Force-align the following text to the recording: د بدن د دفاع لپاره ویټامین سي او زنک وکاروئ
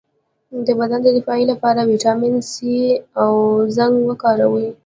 د 0.65 0.67
بدن 0.79 0.99
د 1.03 1.07
دفاع 1.17 1.39
لپاره 1.51 1.81
ویټامین 1.91 2.35
سي 2.51 2.75
او 3.23 3.33
زنک 3.75 3.97
وکاروئ 4.09 4.67